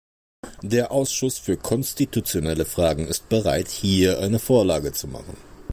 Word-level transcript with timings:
Der 0.63 0.89
Ausschuss 0.91 1.37
für 1.37 1.57
konstitutionelle 1.57 2.65
Fragen 2.65 3.05
ist 3.07 3.29
bereit, 3.29 3.67
hier 3.67 4.17
eine 4.19 4.39
Vorlage 4.39 4.93
zu 4.93 5.07
machen. 5.07 5.37